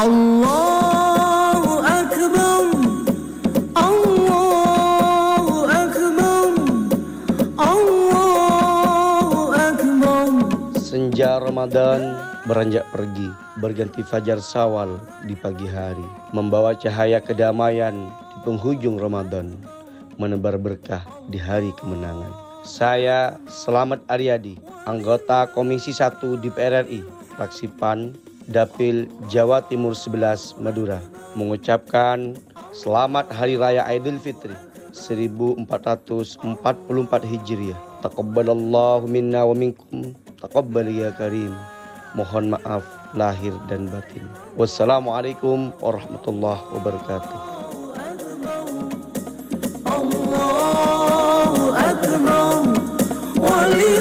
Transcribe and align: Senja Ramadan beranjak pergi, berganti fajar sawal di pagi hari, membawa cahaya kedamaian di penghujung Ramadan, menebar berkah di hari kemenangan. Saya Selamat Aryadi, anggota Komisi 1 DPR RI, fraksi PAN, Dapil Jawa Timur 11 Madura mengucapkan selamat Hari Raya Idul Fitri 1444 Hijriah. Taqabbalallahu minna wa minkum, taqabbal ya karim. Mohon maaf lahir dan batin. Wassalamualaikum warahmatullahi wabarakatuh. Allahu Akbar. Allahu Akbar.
Senja 0.00 0.16
Ramadan 11.36 12.16
beranjak 12.48 12.88
pergi, 12.88 13.28
berganti 13.60 14.00
fajar 14.00 14.40
sawal 14.40 14.96
di 15.28 15.36
pagi 15.36 15.68
hari, 15.68 16.08
membawa 16.32 16.72
cahaya 16.72 17.20
kedamaian 17.20 17.92
di 18.08 18.38
penghujung 18.48 18.96
Ramadan, 18.96 19.52
menebar 20.16 20.56
berkah 20.56 21.04
di 21.28 21.36
hari 21.36 21.76
kemenangan. 21.76 22.32
Saya 22.64 23.36
Selamat 23.52 24.00
Aryadi, 24.08 24.56
anggota 24.88 25.44
Komisi 25.52 25.92
1 25.92 26.40
DPR 26.40 26.88
RI, 26.88 27.04
fraksi 27.36 27.68
PAN, 27.76 28.29
Dapil 28.50 29.06
Jawa 29.30 29.62
Timur 29.62 29.94
11 29.94 30.58
Madura 30.58 30.98
mengucapkan 31.38 32.34
selamat 32.74 33.30
Hari 33.30 33.54
Raya 33.54 33.86
Idul 33.86 34.18
Fitri 34.18 34.58
1444 34.90 36.42
Hijriah. 37.30 37.78
Taqabbalallahu 38.02 39.06
minna 39.06 39.46
wa 39.46 39.54
minkum, 39.54 40.18
taqabbal 40.42 40.90
ya 40.90 41.14
karim. 41.14 41.54
Mohon 42.18 42.58
maaf 42.58 42.82
lahir 43.14 43.54
dan 43.70 43.86
batin. 43.86 44.26
Wassalamualaikum 44.58 45.70
warahmatullahi 45.78 46.74
wabarakatuh. 46.74 47.38
Allahu 49.86 51.70
Akbar. 51.70 52.66
Allahu 52.66 53.70
Akbar. 53.70 53.99